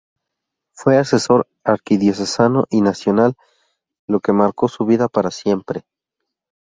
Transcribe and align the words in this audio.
Fue 0.73 0.97
asesor 0.97 1.47
arquidiocesano 1.63 2.65
y 2.71 2.81
nacional, 2.81 3.35
lo 4.07 4.19
que 4.19 4.33
marcó 4.33 4.67
su 4.67 4.83
vida 4.87 5.07
para 5.09 5.29
siempre. 5.29 5.83